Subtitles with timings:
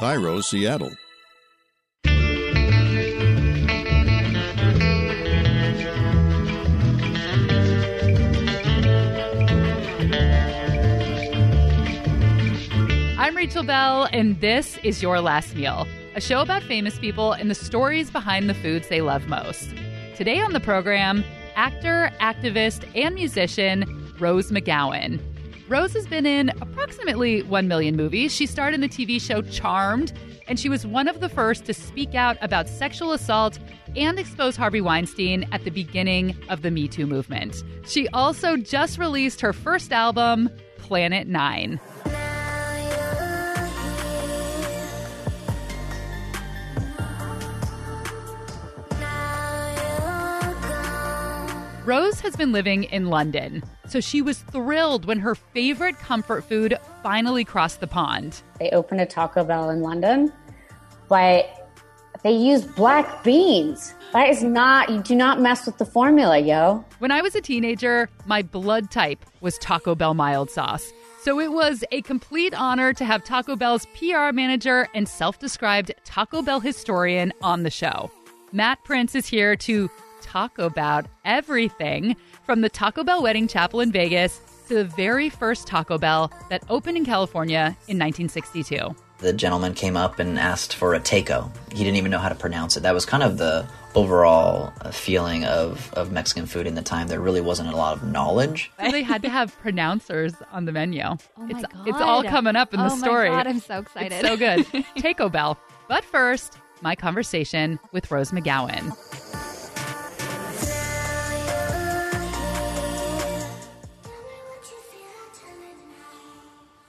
[0.00, 0.92] KIRO, Seattle.
[13.18, 17.50] I'm Rachel Bell, and this is Your Last Meal, a show about famous people and
[17.50, 19.68] the stories behind the foods they love most.
[20.16, 21.22] Today on the program,
[21.56, 23.84] actor, activist, and musician
[24.18, 25.20] Rose McGowan.
[25.70, 28.34] Rose has been in approximately 1 million movies.
[28.34, 30.12] She starred in the TV show Charmed,
[30.48, 33.56] and she was one of the first to speak out about sexual assault
[33.94, 37.62] and expose Harvey Weinstein at the beginning of the Me Too movement.
[37.86, 41.78] She also just released her first album, Planet Nine.
[51.90, 56.78] Rose has been living in London, so she was thrilled when her favorite comfort food
[57.02, 58.42] finally crossed the pond.
[58.60, 60.32] They opened a Taco Bell in London,
[61.08, 61.68] but
[62.22, 63.92] they use black beans.
[64.12, 66.84] That is not, you do not mess with the formula, yo.
[67.00, 70.92] When I was a teenager, my blood type was Taco Bell mild sauce.
[71.24, 75.92] So it was a complete honor to have Taco Bell's PR manager and self described
[76.04, 78.12] Taco Bell historian on the show.
[78.52, 79.90] Matt Prince is here to
[80.20, 85.66] talk about everything from the Taco Bell Wedding Chapel in Vegas to the very first
[85.66, 88.94] Taco Bell that opened in California in 1962.
[89.18, 91.52] The gentleman came up and asked for a taco.
[91.72, 92.84] He didn't even know how to pronounce it.
[92.84, 97.08] That was kind of the overall uh, feeling of, of Mexican food in the time.
[97.08, 98.70] There really wasn't a lot of knowledge.
[98.82, 101.02] So they had to have pronouncers on the menu.
[101.02, 101.88] Oh my it's, God.
[101.88, 103.28] it's all coming up in the oh story.
[103.28, 104.12] My God, I'm so excited.
[104.12, 104.84] It's so good.
[105.02, 105.58] Taco Bell.
[105.88, 108.96] But first, my conversation with Rose McGowan.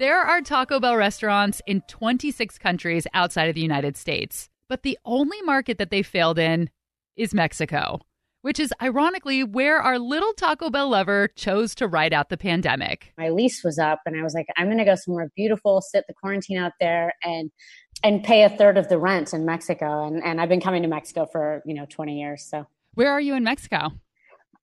[0.02, 4.98] There are Taco Bell restaurants in 26 countries outside of the United States, but the
[5.06, 6.72] only market that they failed in
[7.16, 8.00] is Mexico,
[8.42, 13.14] which is ironically where our little Taco Bell lover chose to ride out the pandemic.
[13.16, 16.06] My lease was up and I was like, I'm going to go somewhere beautiful, sit
[16.08, 17.52] the quarantine out there and
[18.04, 20.08] and pay a third of the rent in Mexico.
[20.08, 22.44] And, and I've been coming to Mexico for, you know, 20 years.
[22.44, 23.92] So Where are you in Mexico?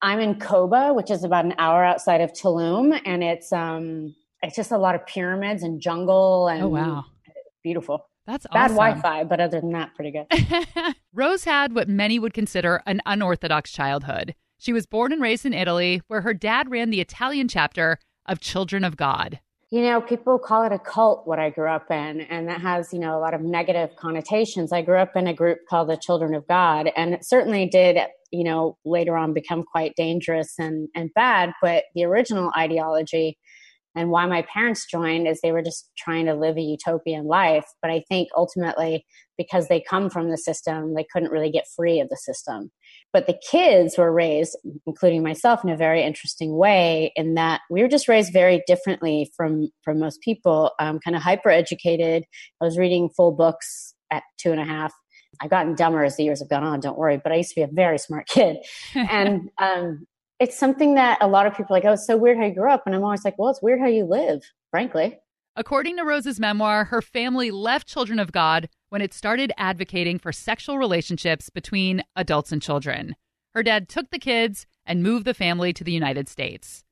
[0.02, 3.00] I'm in Coba, which is about an hour outside of Tulum.
[3.04, 7.04] And it's, um, it's just a lot of pyramids and jungle oh, and Oh, wow.
[7.62, 8.08] beautiful.
[8.26, 8.76] That's Bad awesome.
[8.76, 10.94] Wi-Fi, but other than that, pretty good.
[11.14, 14.34] Rose had what many would consider an unorthodox childhood.
[14.58, 18.40] She was born and raised in Italy, where her dad ran the Italian chapter of
[18.40, 19.40] Children of God.
[19.70, 22.92] You know, people call it a cult, what I grew up in, and that has,
[22.92, 24.72] you know, a lot of negative connotations.
[24.72, 27.98] I grew up in a group called the Children of God, and it certainly did,
[28.30, 31.52] you know, later on become quite dangerous and, and bad.
[31.62, 33.38] But the original ideology
[33.98, 37.66] and why my parents joined is they were just trying to live a utopian life.
[37.82, 39.04] But I think ultimately,
[39.36, 42.70] because they come from the system, they couldn't really get free of the system.
[43.12, 47.12] But the kids were raised, including myself, in a very interesting way.
[47.16, 50.70] In that we were just raised very differently from from most people.
[50.78, 52.24] Um, kind of hyper educated.
[52.60, 54.92] I was reading full books at two and a half.
[55.42, 56.78] I've gotten dumber as the years have gone on.
[56.78, 57.20] Don't worry.
[57.22, 58.58] But I used to be a very smart kid,
[58.94, 60.06] and um,
[60.40, 62.54] it's something that a lot of people are like, oh, it's so weird how you
[62.54, 62.84] grew up.
[62.86, 65.18] And I'm always like, well, it's weird how you live, frankly.
[65.56, 70.30] According to Rose's memoir, her family left Children of God when it started advocating for
[70.30, 73.16] sexual relationships between adults and children.
[73.54, 76.84] Her dad took the kids and moved the family to the United States.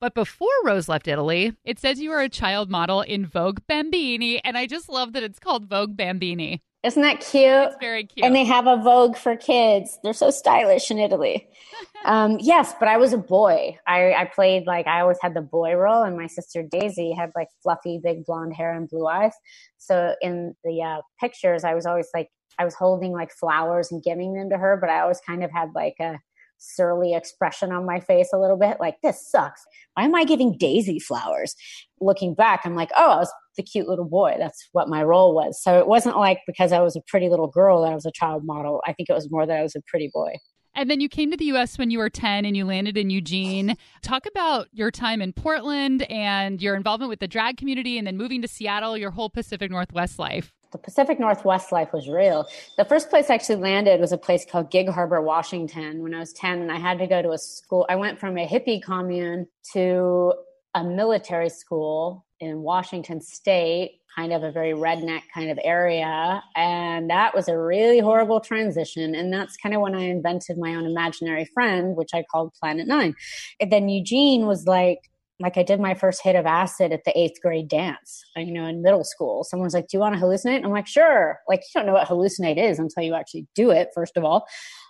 [0.00, 4.42] But before Rose left Italy, it says you were a child model in Vogue Bambini,
[4.42, 6.62] and I just love that it's called Vogue Bambini.
[6.84, 7.44] Isn't that cute?
[7.44, 8.26] It's very cute.
[8.26, 9.98] And they have a Vogue for kids.
[10.02, 11.48] They're so stylish in Italy.
[12.04, 13.78] um, yes, but I was a boy.
[13.86, 17.32] I, I played like I always had the boy role, and my sister Daisy had
[17.34, 19.32] like fluffy, big blonde hair and blue eyes.
[19.78, 22.28] So in the uh, pictures, I was always like
[22.58, 25.50] I was holding like flowers and giving them to her, but I always kind of
[25.50, 26.18] had like a
[26.64, 29.64] surly expression on my face a little bit, like this sucks.
[29.94, 31.54] Why am I giving Daisy flowers?
[32.00, 34.36] Looking back, I'm like, oh, I was the cute little boy.
[34.38, 35.62] That's what my role was.
[35.62, 38.12] So it wasn't like because I was a pretty little girl that I was a
[38.12, 38.82] child model.
[38.86, 40.32] I think it was more that I was a pretty boy.
[40.76, 43.10] And then you came to the US when you were 10 and you landed in
[43.10, 43.76] Eugene.
[44.02, 48.16] Talk about your time in Portland and your involvement with the drag community and then
[48.16, 50.52] moving to Seattle, your whole Pacific Northwest life.
[50.74, 52.48] The Pacific Northwest life was real.
[52.76, 56.18] The first place I actually landed was a place called Gig Harbor, Washington when I
[56.18, 57.86] was 10 and I had to go to a school.
[57.88, 60.34] I went from a hippie commune to
[60.74, 66.42] a military school in Washington state, kind of a very redneck kind of area.
[66.56, 69.14] And that was a really horrible transition.
[69.14, 72.88] And that's kind of when I invented my own imaginary friend, which I called Planet
[72.88, 73.14] Nine.
[73.60, 75.08] And then Eugene was like,
[75.44, 78.50] like I did my first hit of acid at the eighth grade dance, uh, you
[78.50, 79.44] know, in middle school.
[79.44, 80.64] Someone was like, Do you want to hallucinate?
[80.64, 81.38] I'm like, Sure.
[81.46, 84.46] Like, you don't know what hallucinate is until you actually do it, first of all.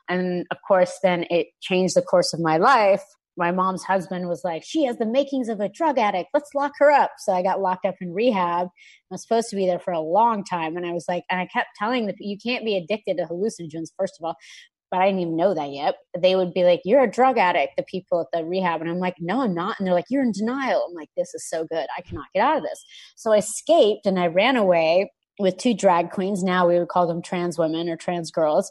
[0.08, 3.02] And of course, then it changed the course of my life.
[3.36, 6.28] My mom's husband was like, She has the makings of a drug addict.
[6.32, 7.10] Let's lock her up.
[7.18, 8.68] So I got locked up in rehab.
[8.68, 8.70] I
[9.10, 10.76] was supposed to be there for a long time.
[10.76, 13.88] And I was like, and I kept telling the you can't be addicted to hallucinogens,
[13.98, 14.36] first of all
[14.94, 15.96] but I didn't even know that yet.
[16.16, 18.80] They would be like, You're a drug addict, the people at the rehab.
[18.80, 19.74] And I'm like, No, I'm not.
[19.76, 20.86] And they're like, You're in denial.
[20.88, 21.86] I'm like, This is so good.
[21.98, 22.84] I cannot get out of this.
[23.16, 25.10] So I escaped and I ran away
[25.40, 26.44] with two drag queens.
[26.44, 28.70] Now we would call them trans women or trans girls.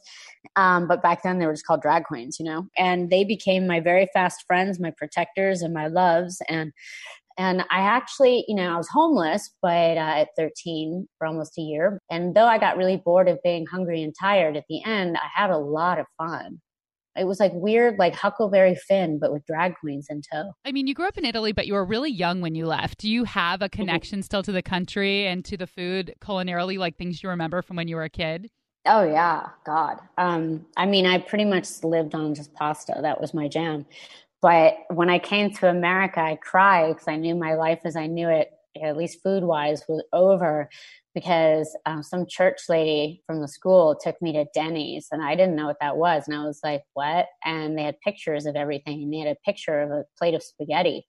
[0.55, 2.67] Um, but back then they were just called drag queens, you know?
[2.77, 6.41] And they became my very fast friends, my protectors, and my loves.
[6.47, 6.71] And
[7.37, 11.61] and I actually, you know, I was homeless, but uh, at 13 for almost a
[11.61, 11.99] year.
[12.09, 15.27] And though I got really bored of being hungry and tired at the end, I
[15.33, 16.61] had a lot of fun.
[17.15, 20.51] It was like weird, like Huckleberry Finn, but with drag queens in tow.
[20.65, 22.97] I mean, you grew up in Italy, but you were really young when you left.
[22.99, 24.23] Do you have a connection mm-hmm.
[24.23, 27.87] still to the country and to the food culinarily, like things you remember from when
[27.87, 28.49] you were a kid?
[28.85, 29.99] Oh yeah, God.
[30.17, 32.97] Um, I mean, I pretty much lived on just pasta.
[33.01, 33.85] That was my jam.
[34.43, 38.07] But when I came to America, I cried because I knew my life as I
[38.07, 38.51] knew it,
[38.83, 40.69] at least food wise, was over
[41.15, 45.55] because um, some church lady from the school took me to Denny's and I didn't
[45.55, 46.23] know what that was.
[46.27, 47.27] And I was like, what?
[47.45, 50.43] And they had pictures of everything and they had a picture of a plate of
[50.43, 51.07] spaghetti.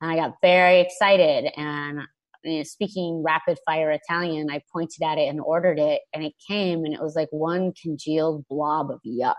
[0.00, 1.50] And I got very excited.
[1.56, 2.02] And
[2.44, 6.02] you know, speaking rapid fire Italian, I pointed at it and ordered it.
[6.14, 9.34] And it came and it was like one congealed blob of yuck.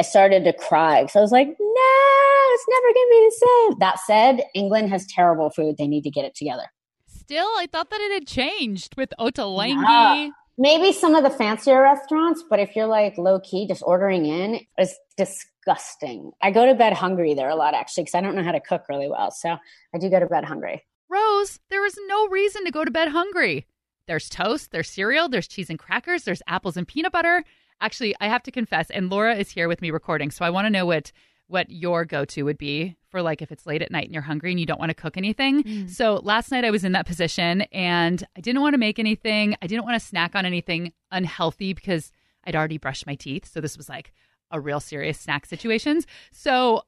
[0.00, 3.46] I started to cry because I was like, no, it's never going to be the
[3.46, 3.78] same.
[3.80, 5.76] That said, England has terrible food.
[5.76, 6.64] They need to get it together.
[7.06, 10.30] Still, I thought that it had changed with Ottolenghi.
[10.56, 14.60] maybe some of the fancier restaurants, but if you're like low key, just ordering in,
[14.78, 16.30] it's disgusting.
[16.40, 18.60] I go to bed hungry there a lot actually because I don't know how to
[18.60, 19.30] cook really well.
[19.30, 19.58] So
[19.94, 20.82] I do go to bed hungry.
[21.10, 23.66] Rose, there is no reason to go to bed hungry.
[24.10, 27.44] There's toast, there's cereal, there's cheese and crackers, there's apples and peanut butter.
[27.80, 30.66] Actually, I have to confess, and Laura is here with me recording, so I want
[30.66, 31.12] to know what
[31.46, 34.22] what your go to would be for like if it's late at night and you're
[34.24, 35.62] hungry and you don't want to cook anything.
[35.62, 35.90] Mm.
[35.90, 39.54] So last night I was in that position and I didn't want to make anything.
[39.62, 42.10] I didn't want to snack on anything unhealthy because
[42.42, 43.48] I'd already brushed my teeth.
[43.48, 44.12] So this was like
[44.50, 46.04] a real serious snack situations.
[46.32, 46.82] So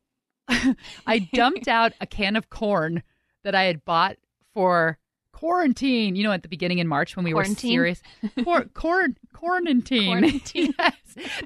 [1.07, 3.05] I dumped out a can of corn
[3.45, 4.17] that I had bought
[4.55, 4.99] for
[5.43, 6.15] quarantine.
[6.15, 7.71] You know, at the beginning in March when we quarantine?
[7.71, 8.03] were serious.
[8.45, 9.17] Quar- quarantine.
[9.33, 10.75] Quarantine.
[10.79, 10.95] yes.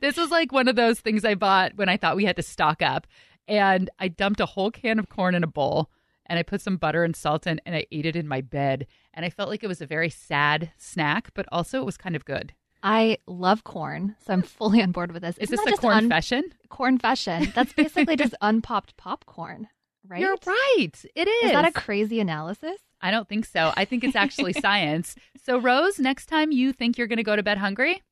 [0.03, 2.43] This was like one of those things I bought when I thought we had to
[2.43, 3.07] stock up.
[3.49, 5.91] And I dumped a whole can of corn in a bowl
[6.27, 8.87] and I put some butter and salt in and I ate it in my bed.
[9.15, 12.15] And I felt like it was a very sad snack, but also it was kind
[12.17, 12.53] of good.
[12.83, 15.39] I love corn, so I'm fully on board with this.
[15.39, 16.45] Is Isn't this a corn fashion?
[16.69, 17.51] Corn fashion.
[17.55, 19.69] That's basically just unpopped popcorn,
[20.07, 20.21] right?
[20.21, 20.91] You're right.
[21.15, 21.45] It is.
[21.47, 22.79] Is that a crazy analysis?
[23.01, 23.73] I don't think so.
[23.77, 25.15] I think it's actually science.
[25.43, 28.03] So, Rose, next time you think you're going to go to bed hungry,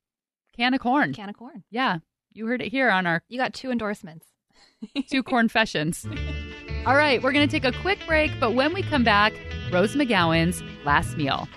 [0.56, 1.12] can of corn.
[1.12, 1.64] Can of corn.
[1.70, 1.98] Yeah.
[2.32, 3.22] You heard it here on our.
[3.28, 4.26] You got two endorsements.
[5.10, 6.06] two corn fashions.
[6.86, 7.22] All right.
[7.22, 9.32] We're going to take a quick break, but when we come back,
[9.72, 11.48] Rose McGowan's last meal.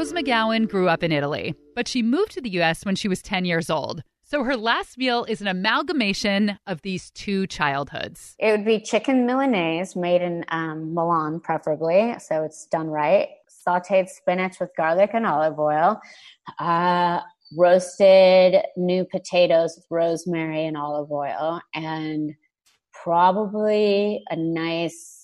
[0.00, 3.20] Rose McGowan grew up in Italy, but she moved to the US when she was
[3.20, 4.02] 10 years old.
[4.22, 8.34] So her last meal is an amalgamation of these two childhoods.
[8.38, 13.28] It would be chicken Milanese made in um, Milan, preferably, so it's done right.
[13.66, 16.00] Sauteed spinach with garlic and olive oil.
[16.58, 17.20] Uh,
[17.54, 21.60] roasted new potatoes with rosemary and olive oil.
[21.74, 22.34] And
[22.94, 25.19] probably a nice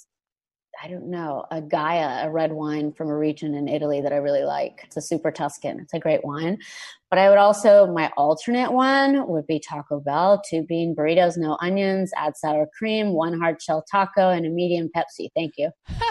[0.82, 4.16] I don't know, a Gaja, a red wine from a region in Italy that I
[4.16, 4.82] really like.
[4.84, 5.80] It's a super Tuscan.
[5.80, 6.58] It's a great wine.
[7.10, 11.56] But I would also, my alternate one would be Taco Bell, two bean burritos, no
[11.60, 15.28] onions, add sour cream, one hard shell taco, and a medium Pepsi.
[15.34, 15.70] Thank you.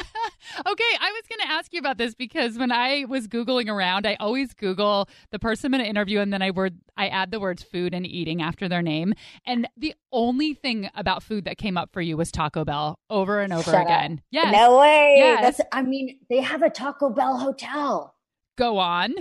[0.59, 4.05] okay, I was going to ask you about this because when I was Googling around,
[4.05, 7.39] I always Google the person in an interview and then I word I add the
[7.39, 9.13] words food and eating after their name.
[9.45, 13.41] And the only thing about food that came up for you was Taco Bell over
[13.41, 14.21] and over Shut again.
[14.31, 14.51] Yeah.
[14.51, 15.15] No way.
[15.17, 15.41] Yes.
[15.41, 18.15] That's I mean, they have a Taco Bell hotel.
[18.57, 19.13] Go on.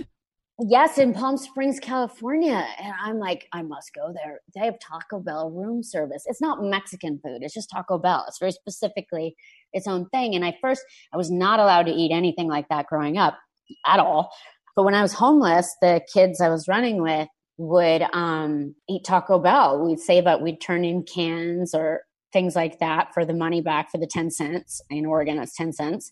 [0.59, 2.65] Yes, in Palm Springs, California.
[2.81, 4.39] And I'm like, I must go there.
[4.55, 6.23] They have Taco Bell room service.
[6.27, 8.23] It's not Mexican food, it's just Taco Bell.
[8.27, 9.35] It's very specifically
[9.73, 10.33] its own thing.
[10.33, 10.81] And I first,
[11.13, 13.37] I was not allowed to eat anything like that growing up
[13.85, 14.31] at all.
[14.77, 19.39] But when I was homeless, the kids I was running with would um, eat Taco
[19.39, 19.85] Bell.
[19.85, 23.91] We'd save up, we'd turn in cans or things like that for the money back
[23.91, 24.81] for the 10 cents.
[24.89, 26.11] In Oregon, it's 10 cents.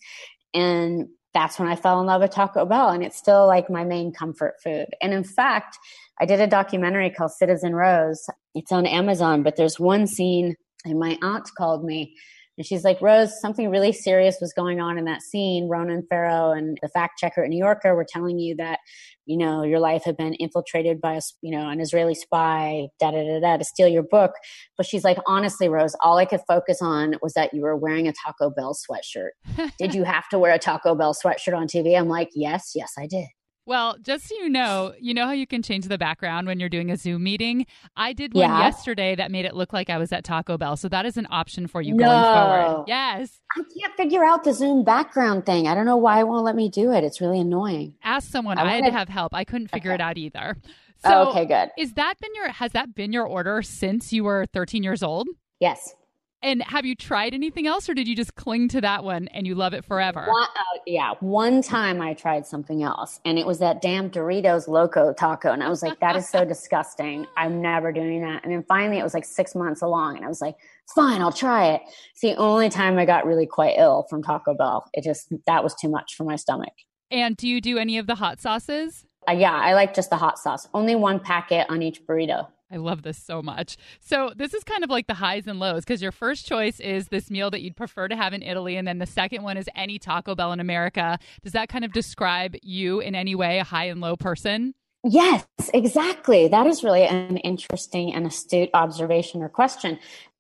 [0.53, 2.90] And that's when I fell in love with Taco Bell.
[2.90, 4.88] And it's still like my main comfort food.
[5.02, 5.78] And in fact,
[6.20, 8.30] I did a documentary called Citizen Rose.
[8.54, 12.16] It's on Amazon, but there's one scene, and my aunt called me
[12.57, 15.67] and she's like, Rose, something really serious was going on in that scene.
[15.67, 18.79] Ronan Farrow and the fact checker at New Yorker were telling you that,
[19.25, 23.12] you know, your life had been infiltrated by a, you know, an Israeli spy, da
[23.12, 24.33] da da da, to steal your book.
[24.77, 28.07] But she's like, honestly, Rose, all I could focus on was that you were wearing
[28.07, 29.31] a Taco Bell sweatshirt.
[29.79, 31.98] did you have to wear a Taco Bell sweatshirt on TV?
[31.98, 33.27] I'm like, yes, yes, I did.
[33.65, 36.70] Well, just so you know, you know how you can change the background when you're
[36.70, 37.65] doing a Zoom meeting?
[37.96, 38.60] I did one yeah.
[38.60, 40.75] yesterday that made it look like I was at Taco Bell.
[40.75, 42.05] So that is an option for you no.
[42.05, 42.86] going forward.
[42.88, 43.39] Yes.
[43.55, 45.67] I can't figure out the Zoom background thing.
[45.67, 47.05] I don't know why it won't let me do it.
[47.05, 47.96] It's really annoying.
[48.03, 48.58] Ask someone.
[48.58, 49.34] I, I had to have help.
[49.34, 49.96] I couldn't figure okay.
[49.96, 50.58] it out either.
[51.05, 51.70] Oh, so oh, okay, good.
[51.77, 55.27] Is that been your has that been your order since you were 13 years old?
[55.60, 55.96] Yes.
[56.43, 59.47] And have you tried anything else, or did you just cling to that one and
[59.47, 60.25] you love it forever?
[60.27, 64.67] One, uh, yeah, one time I tried something else, and it was that damn Doritos
[64.67, 67.25] Loco taco, and I was like, "That is so disgusting.
[67.38, 70.27] I'm never doing that." And then finally, it was like six months along, and I
[70.27, 70.57] was like,
[70.93, 71.81] "Fine, I'll try it."
[72.12, 74.85] It's the only time I got really quite ill from Taco Bell.
[74.93, 76.73] It just that was too much for my stomach.
[77.09, 79.05] And do you do any of the hot sauces?
[79.29, 80.67] Uh, yeah, I like just the hot sauce.
[80.73, 82.47] Only one packet on each burrito.
[82.74, 83.77] I love this so much.
[84.00, 87.10] So, this is kind of like the highs and lows because your first choice is
[87.10, 89.70] this meal that you'd prefer to have in Italy, and then the second one is
[89.75, 91.20] any Taco Bell in America.
[91.44, 94.74] Does that kind of describe you in any way, a high and low person?
[95.03, 96.48] Yes, exactly.
[96.48, 100.00] That is really an interesting and astute observation or question.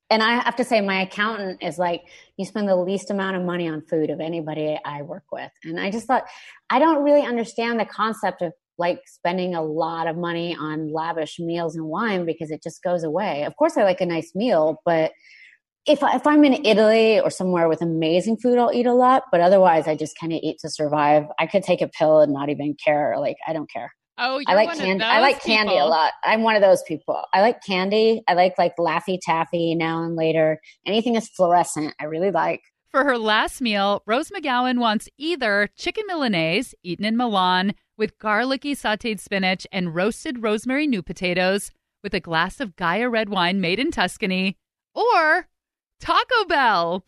[0.09, 2.03] And I have to say, my accountant is like,
[2.37, 5.51] you spend the least amount of money on food of anybody I work with.
[5.63, 6.25] And I just thought,
[6.69, 11.39] I don't really understand the concept of like spending a lot of money on lavish
[11.39, 13.43] meals and wine because it just goes away.
[13.43, 15.11] Of course, I like a nice meal, but
[15.85, 19.23] if, if I'm in Italy or somewhere with amazing food, I'll eat a lot.
[19.31, 21.25] But otherwise, I just kind of eat to survive.
[21.39, 23.15] I could take a pill and not even care.
[23.19, 23.91] Like I don't care.
[24.17, 25.03] Oh, I like candy.
[25.03, 25.55] I like people.
[25.55, 26.13] candy a lot.
[26.23, 27.23] I'm one of those people.
[27.33, 28.21] I like candy.
[28.27, 30.59] I like like Laffy Taffy now and later.
[30.85, 32.61] Anything that's fluorescent, I really like.
[32.93, 38.75] For her last meal, Rose McGowan wants either chicken Milanese, eaten in Milan, with garlicky
[38.75, 41.71] sauteed spinach and roasted rosemary new potatoes,
[42.03, 44.59] with a glass of Gaja red wine made in Tuscany,
[44.93, 45.47] or
[45.99, 47.03] Taco Bell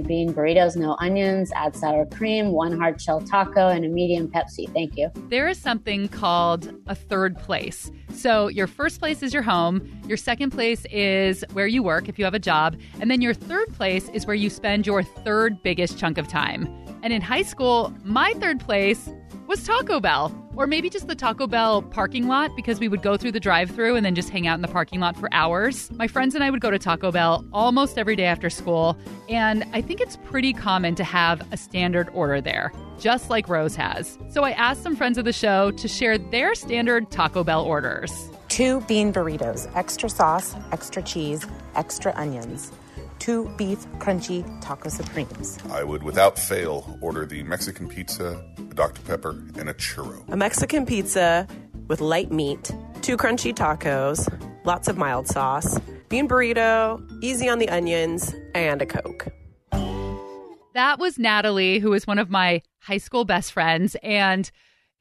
[0.00, 4.72] bean burritos, no onions, add sour cream, one hard shell taco, and a medium Pepsi.
[4.72, 5.10] Thank you.
[5.28, 7.90] There is something called a third place.
[8.14, 12.18] So your first place is your home, your second place is where you work if
[12.18, 15.62] you have a job, and then your third place is where you spend your third
[15.62, 16.68] biggest chunk of time.
[17.02, 19.10] And in high school, my third place
[19.46, 20.41] was Taco Bell.
[20.56, 23.70] Or maybe just the Taco Bell parking lot because we would go through the drive
[23.70, 25.90] through and then just hang out in the parking lot for hours.
[25.92, 28.96] My friends and I would go to Taco Bell almost every day after school.
[29.28, 33.76] And I think it's pretty common to have a standard order there, just like Rose
[33.76, 34.18] has.
[34.30, 38.12] So I asked some friends of the show to share their standard Taco Bell orders
[38.48, 42.70] two bean burritos, extra sauce, extra cheese, extra onions
[43.22, 45.56] two beef crunchy taco supremes.
[45.70, 49.00] I would, without fail, order the Mexican pizza, a Dr.
[49.02, 50.28] Pepper, and a churro.
[50.32, 51.46] A Mexican pizza
[51.86, 54.28] with light meat, two crunchy tacos,
[54.64, 59.28] lots of mild sauce, bean burrito, easy on the onions, and a Coke.
[60.74, 63.94] That was Natalie, who was one of my high school best friends.
[64.02, 64.50] And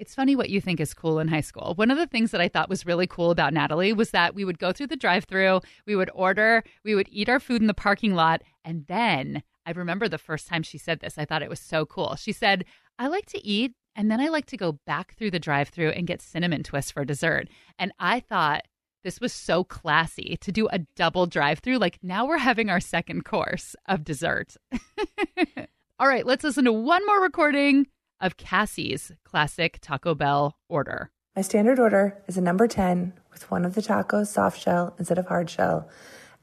[0.02, 1.76] it's funny what you think is cool in high school.
[1.76, 4.44] One of the things that I thought was really cool about Natalie was that we
[4.44, 7.68] would go through the drive through, we would order, we would eat our food in
[7.68, 8.42] the parking lot.
[8.66, 11.86] And then I remember the first time she said this, I thought it was so
[11.86, 12.16] cool.
[12.16, 12.66] She said,
[12.98, 15.92] I like to eat and then I like to go back through the drive through
[15.92, 17.48] and get cinnamon twists for dessert.
[17.78, 18.64] And I thought,
[19.04, 21.78] this was so classy to do a double drive through.
[21.78, 24.56] Like now we're having our second course of dessert.
[26.00, 27.86] All right, let's listen to one more recording
[28.22, 31.12] of Cassie's classic Taco Bell order.
[31.36, 35.18] My standard order is a number 10 with one of the tacos soft shell instead
[35.18, 35.90] of hard shell.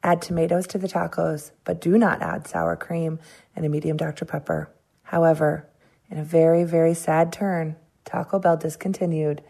[0.03, 3.19] Add tomatoes to the tacos, but do not add sour cream
[3.55, 4.25] and a medium Dr.
[4.25, 4.71] Pepper.
[5.03, 5.69] However,
[6.11, 9.43] in a very, very sad turn, Taco Bell discontinued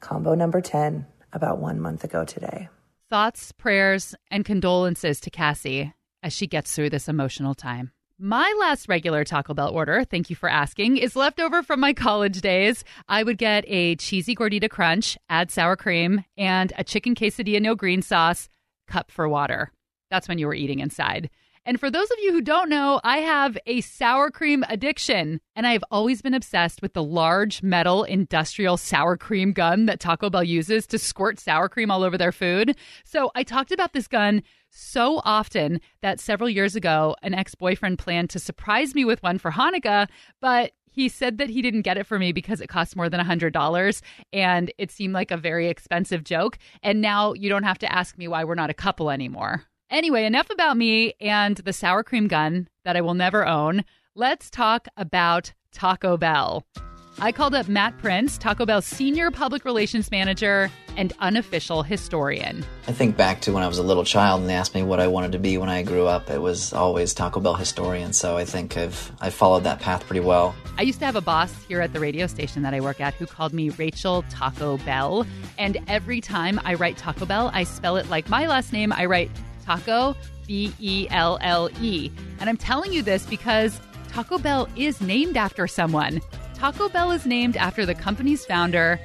[0.00, 2.68] combo number 10 about one month ago today.
[3.08, 7.90] Thoughts, prayers, and condolences to Cassie as she gets through this emotional time.
[8.22, 12.42] My last regular Taco Bell order, thank you for asking, is leftover from my college
[12.42, 12.84] days.
[13.08, 17.74] I would get a cheesy gordita crunch, add sour cream, and a chicken quesadilla no
[17.74, 18.50] green sauce,
[18.86, 19.72] cup for water.
[20.10, 21.30] That's when you were eating inside.
[21.64, 25.66] And for those of you who don't know, I have a sour cream addiction, and
[25.66, 30.28] I have always been obsessed with the large metal industrial sour cream gun that Taco
[30.28, 32.76] Bell uses to squirt sour cream all over their food.
[33.04, 37.98] So I talked about this gun so often that several years ago, an ex boyfriend
[37.98, 40.08] planned to surprise me with one for Hanukkah,
[40.40, 43.20] but he said that he didn't get it for me because it cost more than
[43.20, 46.58] $100 and it seemed like a very expensive joke.
[46.82, 49.64] And now you don't have to ask me why we're not a couple anymore.
[49.90, 53.84] Anyway, enough about me and the sour cream gun that I will never own.
[54.14, 56.64] Let's talk about Taco Bell.
[57.22, 62.64] I called up Matt Prince, Taco Bell's senior public relations manager and unofficial historian.
[62.88, 65.00] I think back to when I was a little child and they asked me what
[65.00, 66.30] I wanted to be when I grew up.
[66.30, 70.20] It was always Taco Bell historian, so I think I've I followed that path pretty
[70.20, 70.54] well.
[70.78, 73.12] I used to have a boss here at the radio station that I work at
[73.12, 75.26] who called me Rachel Taco Bell,
[75.58, 78.94] and every time I write Taco Bell, I spell it like my last name.
[78.94, 79.30] I write
[79.66, 82.10] Taco B E L L E.
[82.40, 86.22] And I'm telling you this because Taco Bell is named after someone.
[86.60, 89.00] Taco Bell is named after the company's founder,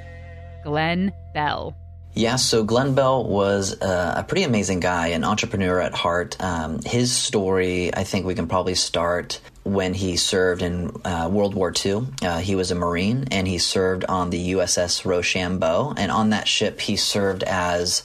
[0.62, 1.74] Glen Bell.
[2.12, 6.36] Yeah, so Glen Bell was uh, a pretty amazing guy, an entrepreneur at heart.
[6.38, 11.54] Um, his story, I think we can probably start when he served in uh, World
[11.54, 12.08] War II.
[12.20, 15.94] Uh, he was a Marine and he served on the USS Rochambeau.
[15.96, 18.02] And on that ship, he served as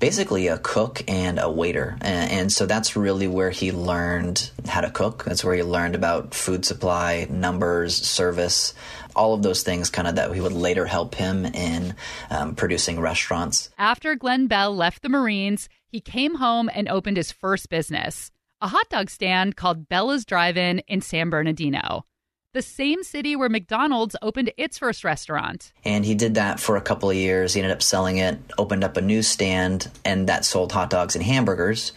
[0.00, 1.96] basically a cook and a waiter.
[2.00, 5.24] And, and, so that's really where he learned how to cook.
[5.24, 8.74] That's where he learned about food supply, numbers, service,
[9.16, 11.94] all of those things kind of that he would later help him in
[12.30, 13.70] um, producing restaurants.
[13.78, 18.68] After Glen Bell left the Marines, he came home and opened his first business, a
[18.68, 22.04] hot dog stand called Bella's Drive-In in San Bernardino
[22.54, 25.72] the same city where McDonald's opened its first restaurant.
[25.84, 27.54] And he did that for a couple of years.
[27.54, 31.24] He ended up selling it, opened up a newsstand, and that sold hot dogs and
[31.24, 31.92] hamburgers.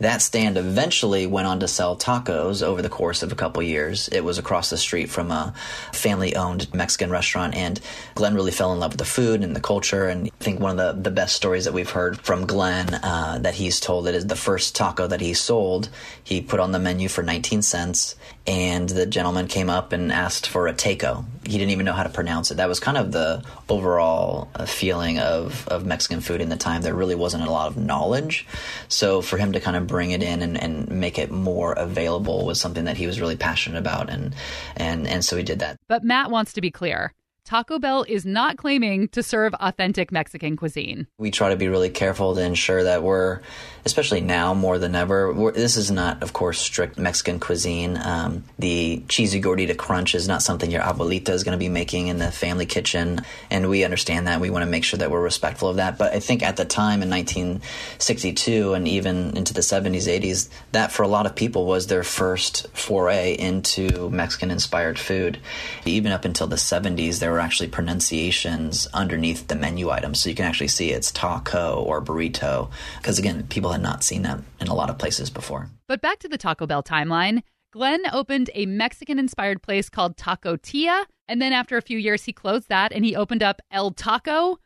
[0.00, 3.68] That stand eventually went on to sell tacos over the course of a couple of
[3.68, 4.08] years.
[4.08, 5.52] It was across the street from a
[5.92, 7.78] family owned Mexican restaurant, and
[8.14, 10.08] Glen really fell in love with the food and the culture.
[10.08, 13.40] And I think one of the, the best stories that we've heard from Glen uh,
[13.42, 15.90] that he's told is the first taco that he sold,
[16.24, 18.16] he put on the menu for 19 cents,
[18.46, 21.24] and the gentleman came up and asked for a taco.
[21.44, 22.56] He didn't even know how to pronounce it.
[22.56, 26.82] That was kind of the overall uh, feeling of, of Mexican food in the time.
[26.82, 28.46] There really wasn't a lot of knowledge.
[28.88, 32.46] So for him to kind of bring it in and, and make it more available
[32.46, 34.34] was something that he was really passionate about and
[34.76, 35.76] and and so he did that.
[35.88, 37.12] But Matt wants to be clear.
[37.50, 41.08] Taco Bell is not claiming to serve authentic Mexican cuisine.
[41.18, 43.40] We try to be really careful to ensure that we're,
[43.84, 47.96] especially now more than ever, this is not, of course, strict Mexican cuisine.
[47.96, 52.06] Um, the cheesy gordita crunch is not something your abuelita is going to be making
[52.06, 54.40] in the family kitchen, and we understand that.
[54.40, 55.98] We want to make sure that we're respectful of that.
[55.98, 60.92] But I think at the time in 1962 and even into the 70s, 80s, that
[60.92, 65.40] for a lot of people was their first foray into Mexican-inspired food.
[65.84, 70.20] Even up until the 70s, there were actually pronunciations underneath the menu items.
[70.20, 72.70] So you can actually see it's taco or burrito.
[72.98, 75.68] Because again, people had not seen that in a lot of places before.
[75.88, 77.42] But back to the Taco Bell timeline.
[77.72, 81.06] Glen opened a Mexican inspired place called Taco Tia.
[81.28, 84.58] And then after a few years, he closed that and he opened up El Taco,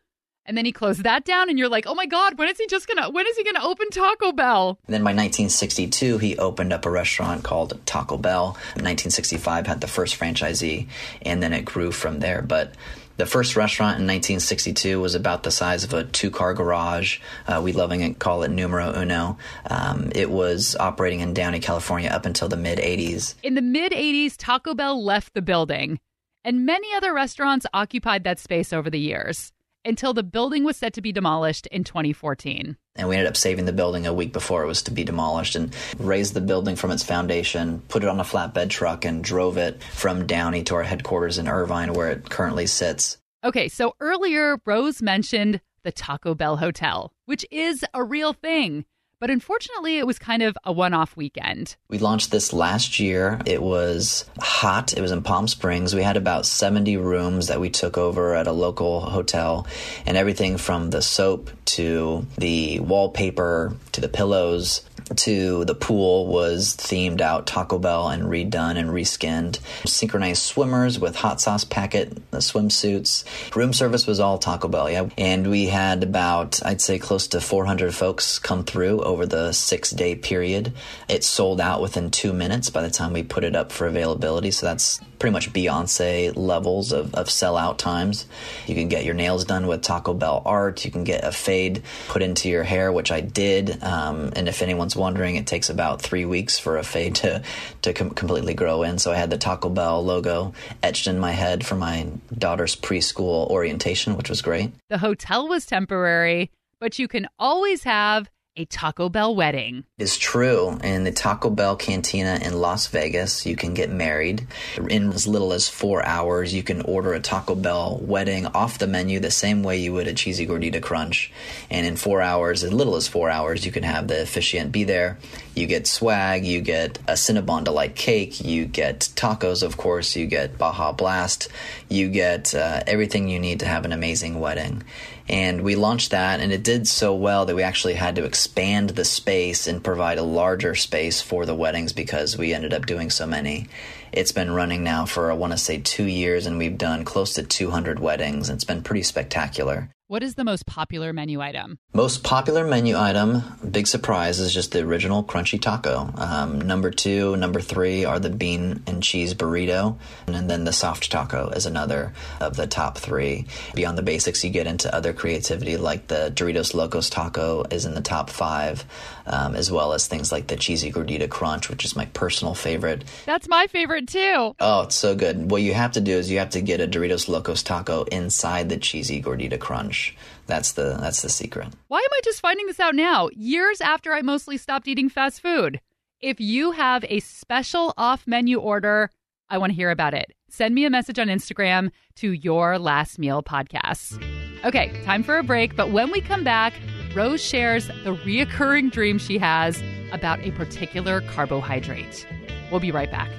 [0.47, 2.67] and then he closed that down and you're like oh my god when is he
[2.67, 6.73] just gonna when is he gonna open taco bell and then by 1962 he opened
[6.73, 10.87] up a restaurant called taco bell 1965 had the first franchisee
[11.23, 12.75] and then it grew from there but
[13.17, 17.21] the first restaurant in 1962 was about the size of a two-car garage.
[17.47, 19.39] Uh, we loving call it numero uno.
[19.71, 23.37] Um, it was operating in Downey, California, up until the mid 80s.
[23.45, 26.01] In the mid 80s, Taco Bell left the building,
[26.43, 29.53] and many other restaurants occupied that space over the years
[29.85, 32.77] until the building was set to be demolished in 2014.
[32.97, 35.57] And we ended up saving the building a week before it was to be demolished
[35.57, 39.57] and raised the building from its foundation, put it on a flatbed truck, and drove
[39.57, 43.19] it from Downey to our headquarters in Irvine, where it currently sits.
[43.43, 48.85] Okay, so earlier Rose mentioned the Taco Bell Hotel, which is a real thing.
[49.25, 51.77] But unfortunately, it was kind of a one off weekend.
[51.89, 53.41] We launched this last year.
[53.47, 54.93] It was hot.
[54.93, 55.95] It was in Palm Springs.
[55.95, 59.67] We had about 70 rooms that we took over at a local hotel,
[60.05, 64.83] and everything from the soap to the wallpaper to the pillows
[65.17, 69.59] to the pool was themed out Taco Bell and redone and reskinned.
[69.87, 73.25] Synchronized swimmers with hot sauce packet the swimsuits.
[73.55, 75.09] Room service was all Taco Bell, yeah.
[75.19, 79.91] And we had about, I'd say, close to 400 folks come through over the six
[79.93, 80.73] day period.
[81.09, 84.51] It sold out within two minutes by the time we put it up for availability.
[84.51, 88.27] So that's pretty much Beyonce levels of, of sellout times.
[88.67, 90.85] You can get your nails done with Taco Bell art.
[90.85, 93.83] You can get a fade put into your hair, which I did.
[93.85, 97.43] Um, and if anyone's wondering, it takes about three weeks for a fade to,
[97.83, 98.99] to com- completely grow in.
[98.99, 103.49] So I had the Taco Bell logo etched in my head for my daughter's preschool
[103.49, 104.73] orientation, which was great.
[104.89, 106.51] The hotel was temporary,
[106.81, 109.85] but you can always have a Taco Bell wedding.
[109.99, 110.79] It's true.
[110.83, 114.47] In the Taco Bell Cantina in Las Vegas, you can get married
[114.89, 116.55] in as little as four hours.
[116.55, 120.07] You can order a Taco Bell wedding off the menu the same way you would
[120.07, 121.33] a cheesy gordita crunch.
[121.71, 124.85] And in four hours, as little as four hours, you can have the officiant be
[124.85, 125.19] there.
[125.55, 130.27] You get swag, you get a Cinnabon Delight cake, you get tacos, of course, you
[130.27, 131.49] get Baja Blast,
[131.89, 134.83] you get uh, everything you need to have an amazing wedding
[135.29, 138.91] and we launched that and it did so well that we actually had to expand
[138.91, 143.11] the space and provide a larger space for the weddings because we ended up doing
[143.11, 143.67] so many.
[144.13, 147.35] It's been running now for i want to say two years and we've done close
[147.35, 148.51] to 200 weddings.
[148.51, 151.79] It's been pretty spectacular What is the most popular menu item?
[151.95, 156.13] most popular menu item, big surprise, is just the original crunchy taco.
[156.17, 161.11] Um, number two, number three are the bean and cheese burrito, and then the soft
[161.11, 163.47] taco is another of the top three.
[163.75, 167.95] Beyond the basics, you get into other creativity like the Doritos Locos taco is in
[167.95, 168.85] the top five,
[169.27, 173.05] um, as well as things like the cheesy gordita crunch, which is my personal favorite.
[173.27, 174.55] That's my favorite too.
[174.61, 175.51] Oh, it's so good.
[175.51, 178.69] What you have to do is you have to get a Doritos Locos taco inside
[178.69, 180.17] the cheesy gordita crunch.
[180.47, 181.69] That's the that's the secret.
[181.89, 183.29] Why am I just finding this out now?
[183.33, 185.81] Years after I mostly stopped eating fast food.
[186.21, 189.11] If you have a special off menu order,
[189.49, 190.33] I want to hear about it.
[190.49, 194.23] Send me a message on Instagram to your last meal podcast.
[194.65, 196.73] Okay, time for a break, but when we come back,
[197.15, 202.27] Rose shares the reoccurring dream she has about a particular carbohydrate.
[202.73, 203.31] We'll be right back.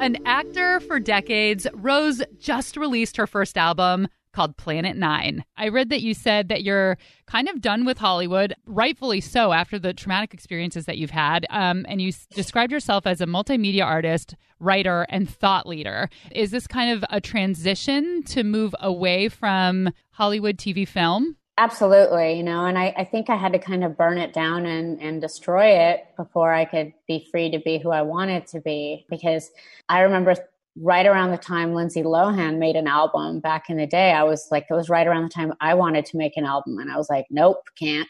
[0.00, 5.44] An actor for decades, Rose just released her first album called Planet Nine.
[5.56, 9.78] I read that you said that you're kind of done with Hollywood, rightfully so, after
[9.78, 11.46] the traumatic experiences that you've had.
[11.50, 16.10] Um, and you s- described yourself as a multimedia artist, writer, and thought leader.
[16.32, 21.36] Is this kind of a transition to move away from Hollywood TV film?
[21.56, 24.66] Absolutely, you know, and I, I think I had to kind of burn it down
[24.66, 28.60] and, and destroy it before I could be free to be who I wanted to
[28.60, 29.06] be.
[29.08, 29.52] Because
[29.88, 30.34] I remember
[30.76, 34.48] right around the time Lindsay Lohan made an album back in the day, I was
[34.50, 36.78] like, it was right around the time I wanted to make an album.
[36.78, 38.08] And I was like, nope, can't.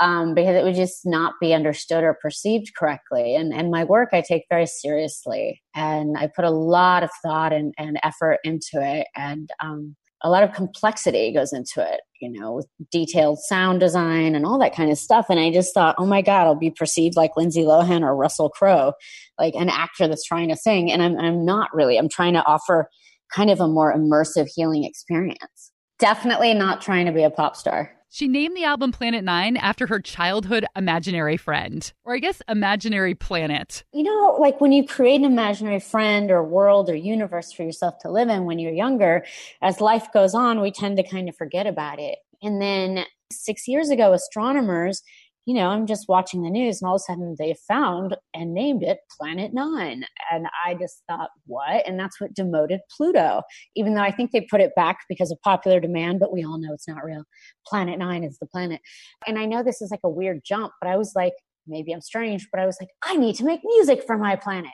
[0.00, 3.36] Um, because it would just not be understood or perceived correctly.
[3.36, 5.62] And, and my work I take very seriously.
[5.76, 9.06] And I put a lot of thought and, and effort into it.
[9.14, 14.34] And um, a lot of complexity goes into it, you know, with detailed sound design
[14.34, 15.26] and all that kind of stuff.
[15.28, 18.48] And I just thought, oh my God, I'll be perceived like Lindsay Lohan or Russell
[18.48, 18.92] Crowe,
[19.38, 20.92] like an actor that's trying to sing.
[20.92, 21.98] And I'm, I'm not really.
[21.98, 22.88] I'm trying to offer
[23.34, 25.72] kind of a more immersive healing experience.
[25.98, 27.92] Definitely not trying to be a pop star.
[28.14, 33.14] She named the album Planet Nine after her childhood imaginary friend, or I guess imaginary
[33.14, 33.84] planet.
[33.94, 37.96] You know, like when you create an imaginary friend or world or universe for yourself
[38.00, 39.24] to live in when you're younger,
[39.62, 42.18] as life goes on, we tend to kind of forget about it.
[42.42, 45.02] And then six years ago, astronomers,
[45.44, 48.54] you know, I'm just watching the news and all of a sudden they found and
[48.54, 50.04] named it Planet Nine.
[50.30, 51.86] And I just thought, what?
[51.86, 53.42] And that's what demoted Pluto,
[53.74, 56.58] even though I think they put it back because of popular demand, but we all
[56.58, 57.24] know it's not real.
[57.66, 58.80] Planet Nine is the planet.
[59.26, 61.34] And I know this is like a weird jump, but I was like,
[61.66, 64.72] maybe I'm strange, but I was like, I need to make music for my planet,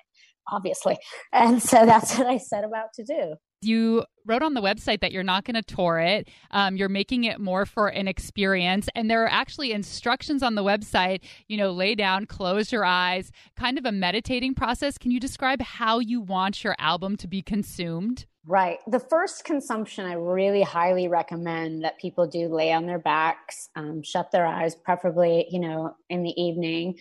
[0.51, 0.99] obviously.
[1.33, 3.35] And so that's what I set about to do.
[3.61, 6.29] You wrote on the website that you're not going to tour it.
[6.51, 8.89] Um, you're making it more for an experience.
[8.95, 13.33] And there are actually instructions on the website, you know, lay down, close your eyes,
[13.57, 14.99] kind of a meditating process.
[14.99, 18.27] Can you describe how you want your album to be consumed?
[18.51, 18.79] Right.
[18.87, 24.03] The first consumption, I really highly recommend that people do lay on their backs, um,
[24.03, 26.95] shut their eyes, preferably, you know, in the evening,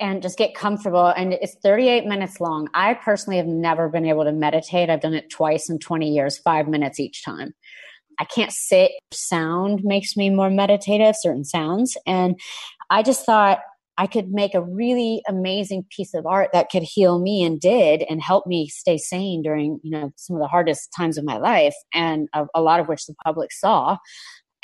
[0.00, 1.08] and just get comfortable.
[1.08, 2.70] And it's 38 minutes long.
[2.72, 4.88] I personally have never been able to meditate.
[4.88, 7.52] I've done it twice in 20 years, five minutes each time.
[8.18, 8.92] I can't sit.
[9.12, 11.98] Sound makes me more meditative, certain sounds.
[12.06, 12.40] And
[12.88, 13.58] I just thought,
[13.98, 18.04] I could make a really amazing piece of art that could heal me and did
[18.08, 21.38] and help me stay sane during, you know, some of the hardest times of my
[21.38, 23.96] life and a, a lot of which the public saw.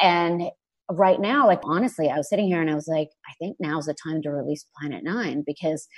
[0.01, 0.42] And
[0.90, 3.87] right now, like honestly, I was sitting here and I was like, I think now's
[3.87, 5.88] the time to release Planet Nine because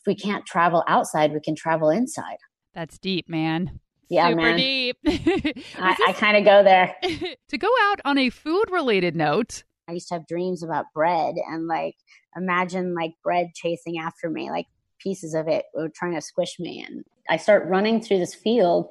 [0.00, 2.36] if we can't travel outside, we can travel inside.
[2.74, 3.80] That's deep, man.
[4.10, 4.56] Yeah, Super man.
[4.56, 4.96] deep.
[5.06, 6.94] I, I kind of go there.
[7.48, 11.34] to go out on a food related note, I used to have dreams about bread
[11.46, 11.96] and like
[12.34, 14.66] imagine like bread chasing after me, like
[14.98, 16.82] pieces of it were trying to squish me.
[16.86, 18.88] And I start running through this field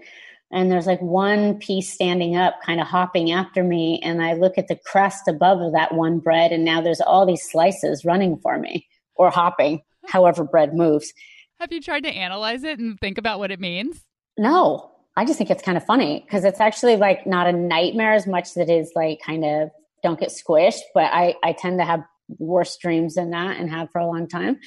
[0.52, 4.00] and there's like one piece standing up, kind of hopping after me.
[4.04, 7.26] And I look at the crust above of that one bread, and now there's all
[7.26, 8.86] these slices running for me
[9.16, 11.14] or hopping, however bread moves.
[11.60, 14.04] have you tried to analyze it and think about what it means?
[14.38, 18.14] No, I just think it's kind of funny because it's actually like not a nightmare
[18.14, 19.72] as much as it is like kind of
[20.04, 20.82] don't get squished.
[20.94, 22.02] But I, I tend to have
[22.40, 24.60] worse dreams than that and have for a long time.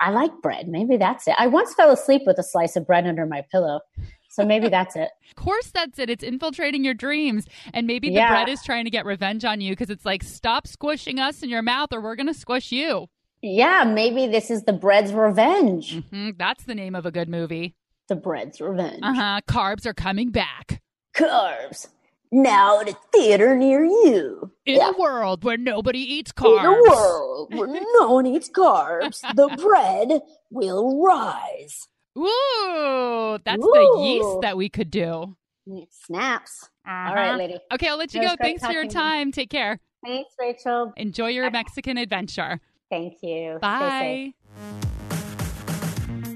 [0.00, 0.68] I like bread.
[0.68, 1.34] Maybe that's it.
[1.38, 3.80] I once fell asleep with a slice of bread under my pillow.
[4.28, 5.08] So maybe that's it.
[5.30, 6.08] Of course, that's it.
[6.08, 7.46] It's infiltrating your dreams.
[7.74, 8.28] And maybe the Yeah.
[8.30, 11.50] bread is trying to get revenge on you because it's like, stop squishing us in
[11.50, 13.08] your mouth or we're going to squish you.
[13.42, 16.02] Yeah, maybe this is the bread's revenge.
[16.10, 17.74] hmm That's the name of a good movie.
[18.08, 19.00] The bread's revenge.
[19.02, 19.40] Uh huh.
[19.48, 20.80] Carbs are coming back.
[21.14, 21.88] Carbs.
[22.32, 24.50] Now at a theater near you.
[24.66, 24.90] In Yeah.
[24.90, 26.60] a world where nobody eats carbs.
[26.60, 27.68] In a world where
[28.00, 31.86] no one eats carbs, the bread will rise.
[32.18, 35.36] Ooh, that's the yeast that we could do.
[35.66, 36.68] It snaps.
[36.86, 37.14] All Uh-huh.
[37.14, 37.58] right, lady.
[37.72, 38.34] Okay, I'll let you go.
[38.36, 38.90] Thanks for your you.
[38.90, 39.32] time.
[39.32, 39.80] Take care.
[40.04, 40.92] Thanks, Rachel.
[40.96, 42.60] Enjoy your Mexican adventure.
[42.90, 43.58] Thank you.
[43.60, 44.34] Bye.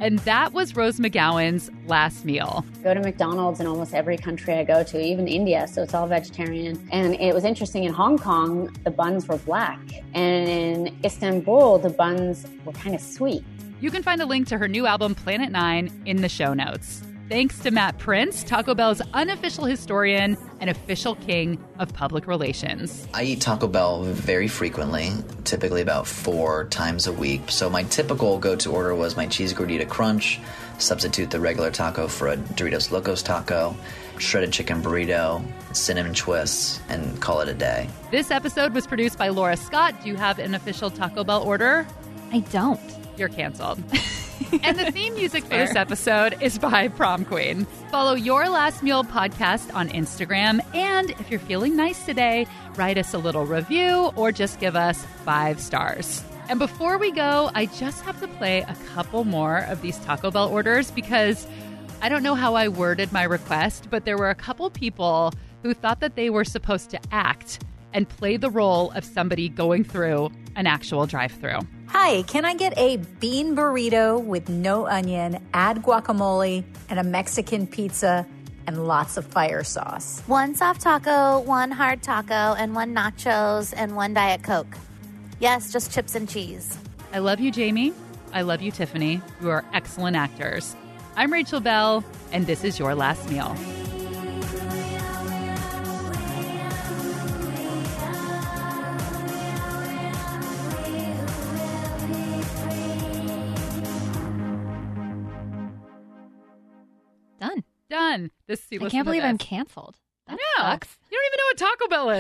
[0.01, 2.65] And that was Rose McGowan's last meal.
[2.83, 6.07] go to McDonald's in almost every country I go to, even India, so it's all
[6.07, 6.89] vegetarian.
[6.91, 9.79] And it was interesting in Hong Kong, the buns were black.
[10.15, 13.45] And in Istanbul, the buns were kind of sweet.
[13.83, 17.03] You can find a link to her new album, Planet Nine, in the show notes.
[17.31, 23.07] Thanks to Matt Prince, Taco Bell's unofficial historian and official king of public relations.
[23.15, 25.13] I eat Taco Bell very frequently,
[25.45, 27.43] typically about four times a week.
[27.49, 30.41] So my typical go-to order was my cheese gordita crunch,
[30.79, 33.77] substitute the regular taco for a Doritos Locos taco,
[34.19, 35.41] shredded chicken burrito,
[35.73, 37.89] cinnamon twists, and call it a day.
[38.11, 39.95] This episode was produced by Laura Scott.
[40.03, 41.87] Do you have an official Taco Bell order?
[42.33, 42.81] I don't.
[43.17, 43.81] You're canceled.
[44.63, 47.67] and the theme music for this episode is by Prom Queen.
[47.91, 50.61] Follow Your Last Meal podcast on Instagram.
[50.75, 55.05] And if you're feeling nice today, write us a little review or just give us
[55.25, 56.25] five stars.
[56.49, 60.31] And before we go, I just have to play a couple more of these Taco
[60.31, 61.47] Bell orders because
[62.03, 65.75] I don't know how I worded my request, but there were a couple people who
[65.75, 70.31] thought that they were supposed to act and play the role of somebody going through
[70.57, 71.59] an actual drive through.
[71.89, 77.67] Hi, can I get a bean burrito with no onion, add guacamole, and a Mexican
[77.67, 78.27] pizza
[78.67, 80.21] and lots of fire sauce?
[80.27, 84.77] One soft taco, one hard taco, and one nachos, and one Diet Coke.
[85.41, 86.79] Yes, just chips and cheese.
[87.13, 87.93] I love you, Jamie.
[88.33, 89.21] I love you, Tiffany.
[89.41, 90.77] You are excellent actors.
[91.17, 93.57] I'm Rachel Bell, and this is Your Last Meal.
[108.47, 109.97] This I can't believe I'm canceled.
[110.27, 110.97] That No, sucks.
[111.11, 112.11] you don't even know what Taco Bell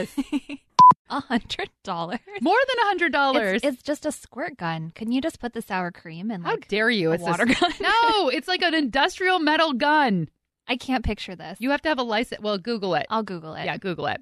[0.51, 0.59] is.
[1.11, 2.21] A hundred dollars.
[2.41, 3.61] More than a hundred dollars.
[3.65, 4.93] It's, just a squirt gun.
[4.95, 7.11] Couldn't you just put the sour cream in How dare you?
[7.11, 7.73] a It's water a, gun?
[7.81, 10.29] No, it's like an industrial metal gun.
[10.69, 11.59] I can't picture this.
[11.61, 12.41] You have to have a license.
[12.41, 13.07] Well, Google it.
[13.11, 13.65] I'll Google it.
[13.65, 14.21] Yeah, Google it.